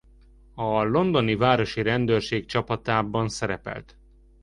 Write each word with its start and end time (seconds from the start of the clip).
A 0.55 0.83
londoni 0.83 1.35
városi 1.35 1.81
rendőrség 1.81 2.45
csapatában 2.45 3.29
szerepelt. 3.29 3.97